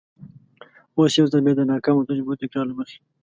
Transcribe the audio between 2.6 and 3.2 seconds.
له مخې.